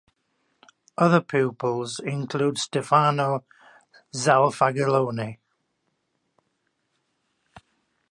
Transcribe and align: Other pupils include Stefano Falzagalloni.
Other 0.97 1.21
pupils 1.21 1.99
include 1.99 2.57
Stefano 2.57 3.43
Falzagalloni. 4.11 5.37